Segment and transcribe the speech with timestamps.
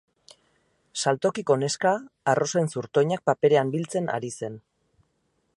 [1.01, 1.93] Saltokiko neska
[2.33, 4.61] arrosen zurtoinak paperean biltzen ari zen.